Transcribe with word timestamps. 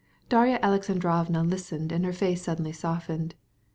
Darya 0.29 0.57
Alexandrovna 0.63 1.43
listened, 1.43 1.91
and 1.91 2.03
her 2.05 2.11
face 2.11 2.41
suddenly 2.41 2.71
softened. 2.71 3.35